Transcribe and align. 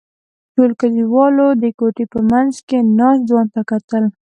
ټولو 0.53 0.73
کلیوالو 0.81 1.47
د 1.61 1.63
کوټې 1.79 2.05
په 2.13 2.19
منځ 2.31 2.53
کې 2.67 2.77
ناست 2.97 3.21
ځوان 3.29 3.47
ته 3.53 3.61
کتل. 3.69 4.03